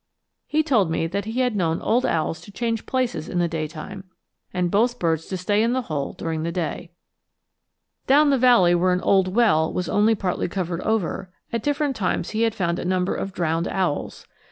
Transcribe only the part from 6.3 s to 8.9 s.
the day. Down the valley,